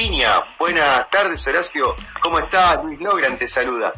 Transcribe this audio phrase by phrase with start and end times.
[0.00, 0.42] línea.
[0.58, 1.94] Buenas tardes, Horacio.
[2.22, 2.82] ¿Cómo estás?
[2.82, 3.92] Luis Logran te saluda.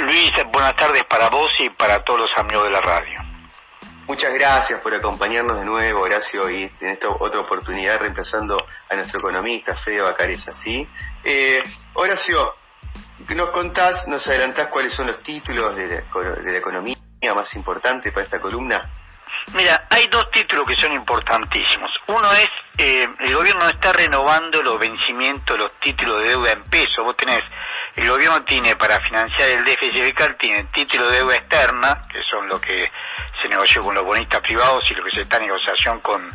[0.00, 3.18] Luis, buenas tardes para vos y para todos los amigos de la radio.
[4.06, 8.58] Muchas gracias por acompañarnos de nuevo, Horacio, y en esta otra oportunidad reemplazando
[8.90, 10.86] a nuestro economista, Fede Bacareza, ¿sí?
[11.24, 11.62] Eh,
[11.94, 12.54] Horacio,
[13.34, 16.04] nos contás, nos adelantás cuáles son los títulos de
[16.44, 16.96] la, economía
[17.34, 18.82] más importantes para esta columna?
[19.62, 21.88] Mira, hay dos títulos que son importantísimos.
[22.08, 27.04] Uno es, eh, el gobierno está renovando los vencimientos, los títulos de deuda en peso.
[27.04, 27.44] Vos tenés,
[27.94, 32.48] el gobierno tiene para financiar el déficit fiscal, tiene títulos de deuda externa, que son
[32.48, 32.90] lo que
[33.40, 36.28] se negoció con los bonistas privados y lo que se está en negociación con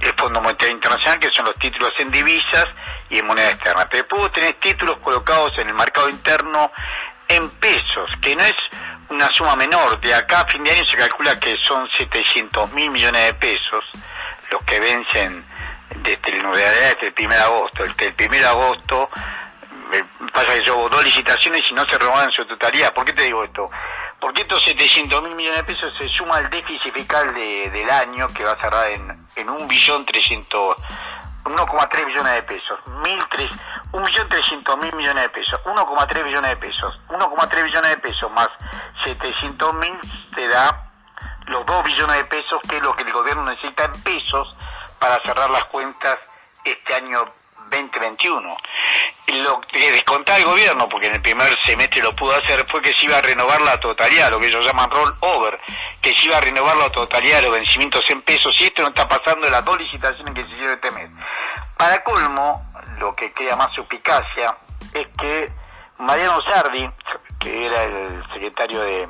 [0.00, 2.66] el Fondo Monetario Internacional, que son los títulos en divisas
[3.10, 3.88] y en moneda externa.
[3.90, 6.70] Pero después tenés títulos colocados en el mercado interno
[7.26, 8.54] en pesos, que no es
[9.10, 10.00] una suma menor.
[10.00, 13.84] De acá a fin de año se calcula que son 700 mil millones de pesos
[14.50, 15.44] los que vencen
[15.96, 17.82] desde el, desde el 1 de agosto.
[17.84, 19.10] Desde el 1 de agosto
[20.32, 22.92] pasa que yo dos licitaciones y no se renovan en su totalidad.
[22.92, 23.70] ¿Por qué te digo esto?
[24.20, 28.26] Porque estos 700 mil millones de pesos se suma al déficit fiscal de, del año
[28.28, 30.76] que va a cerrar en, en 1.300
[31.48, 32.78] 1,3 billones de pesos,
[33.98, 38.48] 1.300.000 millones de pesos, 1,3 billones de pesos, 1,3 billones de pesos más
[39.04, 40.90] 700.000 te da
[41.46, 44.54] los 2 billones de pesos que es lo que el gobierno necesita en pesos
[44.98, 46.16] para cerrar las cuentas
[46.64, 47.24] este año
[47.86, 48.56] 2021.
[49.28, 52.92] Lo que descontaba el gobierno, porque en el primer semestre lo pudo hacer, fue que
[52.94, 55.60] se iba a renovar la totalidad, lo que ellos llaman roll over,
[56.00, 58.88] que se iba a renovar la totalidad de los vencimientos en pesos, y esto no
[58.88, 61.10] está pasando en las dos licitaciones que se hicieron este mes.
[61.76, 62.66] Para colmo,
[62.98, 64.56] lo que crea más suspicacia
[64.94, 65.52] es que
[65.98, 66.88] Mariano Sardi,
[67.38, 69.08] que era el secretario de,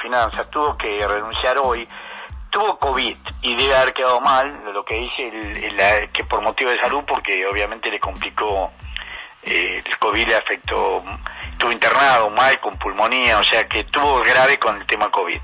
[0.00, 1.86] Finanzas, tuvo que renunciar hoy
[2.50, 7.04] tuvo COVID y debe haber quedado mal, que dice el, que por motivo de salud,
[7.06, 8.72] porque obviamente le complicó,
[9.42, 11.04] eh, el COVID le afectó,
[11.50, 15.40] estuvo internado mal con pulmonía, o sea que estuvo grave con el tema COVID.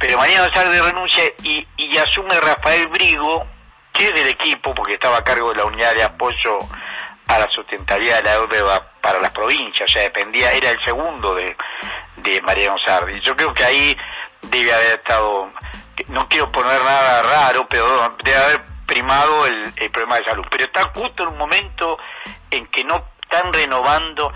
[0.00, 3.46] Pero mañana sale de renuncia y, y asume Rafael Brigo,
[3.92, 6.58] que es del equipo, porque estaba a cargo de la unidad de apoyo
[7.28, 11.34] a la sustentabilidad de la deuda para las provincias, o sea, dependía, era el segundo
[11.34, 11.56] de,
[12.16, 13.20] de Mariano Sardi.
[13.20, 13.96] Yo creo que ahí
[14.50, 15.50] debe haber estado
[16.06, 18.14] no quiero poner nada raro, pero
[19.46, 20.44] el, problema de salud.
[20.50, 21.98] Pero está justo en un momento
[22.50, 24.32] en que no están renovando.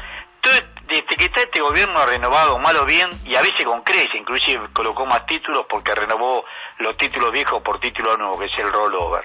[0.87, 4.19] desde que está este gobierno ha renovado mal o bien, y a veces con crece,
[4.19, 6.45] inclusive colocó más títulos porque renovó
[6.79, 9.25] los títulos viejos por título nuevo, que es el rollover.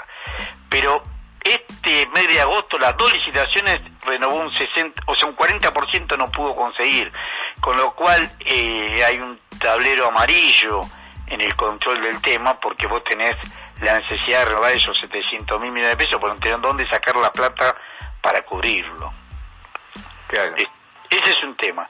[0.69, 1.01] Pero
[1.43, 6.29] este mes de agosto las dos licitaciones renovó un 60, o sea, un 40% no
[6.29, 7.11] pudo conseguir,
[7.61, 10.81] con lo cual eh, hay un tablero amarillo
[11.27, 13.35] en el control del tema porque vos tenés
[13.81, 17.15] la necesidad de renovar esos 700 mil millones de pesos, pero no tenés dónde sacar
[17.17, 17.75] la plata
[18.21, 19.13] para cubrirlo.
[21.09, 21.87] ese es un tema.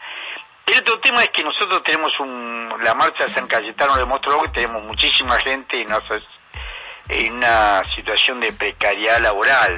[0.66, 4.50] El otro tema es que nosotros tenemos un, la marcha de San Cayetano demostró que
[4.50, 9.78] tenemos muchísima gente en una situación de precariedad laboral,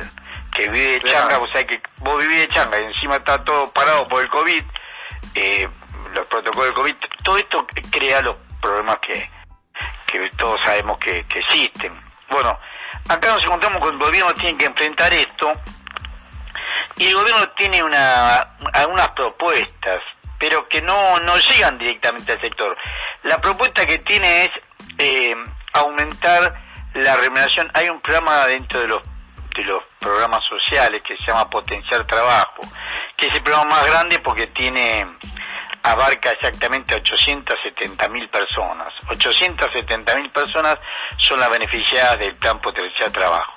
[0.51, 3.71] que vive de changa, o sea que vos vivís de changa y encima está todo
[3.71, 4.63] parado por el COVID,
[5.35, 5.69] eh,
[6.15, 9.29] los protocolos del COVID, todo esto crea los problemas que,
[10.11, 11.93] que todos sabemos que, existen.
[12.29, 12.57] Bueno,
[13.07, 15.51] acá nos encontramos con el gobierno tiene que enfrentar esto
[16.97, 18.37] y el gobierno tiene una,
[18.73, 20.01] algunas propuestas,
[20.39, 22.77] pero que no, no llegan directamente al sector.
[23.23, 24.49] La propuesta que tiene es
[24.97, 25.35] eh,
[25.73, 26.53] aumentar
[26.93, 27.71] la remuneración.
[27.73, 29.03] Hay un programa dentro de los
[29.55, 32.61] de los programas sociales que se llama Potenciar Trabajo,
[33.17, 35.05] que es el programa más grande porque tiene
[35.83, 38.93] abarca exactamente 870 mil personas.
[39.09, 40.77] 870 mil personas
[41.17, 43.53] son las beneficiadas del plan potencial trabajo.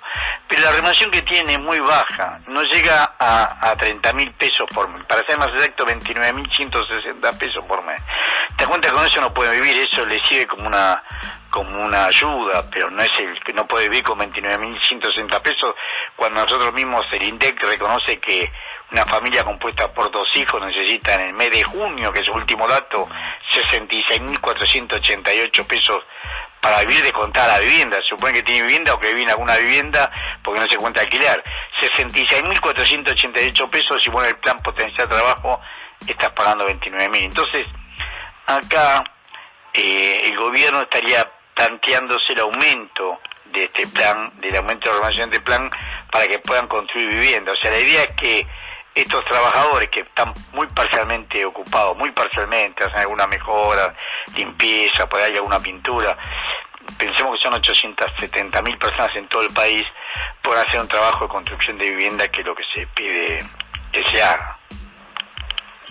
[0.49, 4.69] Pero la remuneración que tiene es muy baja, no llega a, a 30 mil pesos
[4.75, 8.01] por mes, para ser más exacto 29 mil 160 pesos por mes.
[8.57, 11.03] Te das cuenta con eso no puede vivir, eso le sirve como una
[11.53, 15.43] como una ayuda, pero no es el que no puede vivir con 29 mil 160
[15.43, 15.75] pesos
[16.17, 18.51] cuando nosotros mismos el INDEC reconoce que
[18.93, 22.35] una familia compuesta por dos hijos necesita en el mes de junio, que es el
[22.35, 23.09] último dato,
[23.51, 26.05] 66.488 pesos
[26.61, 27.97] para vivir de contar la vivienda.
[28.03, 30.11] Se supone que tiene vivienda o que vive en alguna vivienda
[30.43, 31.43] porque no se cuenta alquilar.
[31.81, 35.59] 66.488 pesos y bueno, el plan potencial trabajo
[36.07, 37.25] estás pagando 29.000.
[37.25, 37.67] Entonces,
[38.47, 39.03] acá
[39.73, 45.31] eh, el gobierno estaría planteándose el aumento de este plan, del aumento de la organización
[45.31, 45.71] del plan,
[46.11, 47.53] para que puedan construir vivienda.
[47.53, 48.47] O sea, la idea es que
[48.95, 53.95] estos trabajadores que están muy parcialmente ocupados, muy parcialmente, hacen alguna mejora,
[54.37, 56.17] limpieza, por ahí alguna pintura,
[56.99, 59.85] pensemos que son 870 mil personas en todo el país,
[60.43, 63.39] por hacer un trabajo de construcción de vivienda que es lo que se pide
[63.93, 64.57] que se haga.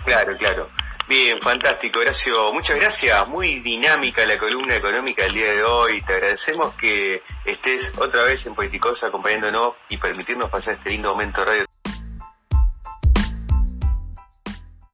[0.04, 0.68] Claro, claro.
[1.08, 2.52] Bien, fantástico, Horacio.
[2.52, 3.28] Muchas gracias.
[3.28, 6.00] Muy dinámica la columna económica del día de hoy.
[6.02, 11.44] Te agradecemos que estés otra vez en Politicosa acompañándonos y permitirnos pasar este lindo momento
[11.44, 11.64] radio.